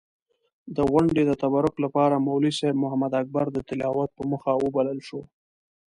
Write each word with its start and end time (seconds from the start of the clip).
د 0.75 0.77
غونډې 0.91 1.23
د 1.25 1.31
تبرک 1.41 1.73
لپاره 1.85 2.23
مولوي 2.27 2.51
صېب 2.59 2.75
محمداکبر 2.83 3.45
د 3.51 3.57
تلاوت 3.67 4.09
پۀ 4.15 4.23
موخه 4.31 4.53
وبلل 4.63 4.99
شو. 5.07 5.21